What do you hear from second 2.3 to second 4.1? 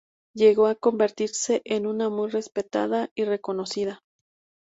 respetada y reconocida.